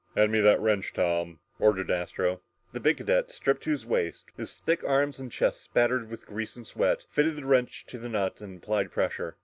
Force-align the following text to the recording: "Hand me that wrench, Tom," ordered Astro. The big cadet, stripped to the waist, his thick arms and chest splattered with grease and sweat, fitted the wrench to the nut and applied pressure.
"Hand 0.15 0.31
me 0.31 0.41
that 0.41 0.59
wrench, 0.59 0.93
Tom," 0.93 1.37
ordered 1.59 1.91
Astro. 1.91 2.41
The 2.73 2.79
big 2.79 2.97
cadet, 2.97 3.29
stripped 3.29 3.61
to 3.65 3.77
the 3.77 3.87
waist, 3.87 4.31
his 4.35 4.57
thick 4.57 4.83
arms 4.83 5.19
and 5.19 5.31
chest 5.31 5.61
splattered 5.61 6.09
with 6.09 6.25
grease 6.25 6.55
and 6.55 6.65
sweat, 6.65 7.05
fitted 7.11 7.35
the 7.35 7.45
wrench 7.45 7.85
to 7.85 7.99
the 7.99 8.09
nut 8.09 8.41
and 8.41 8.57
applied 8.57 8.89
pressure. 8.91 9.37